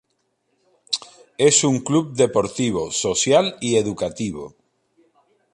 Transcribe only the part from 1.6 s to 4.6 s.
un club deportivo, social y educativo.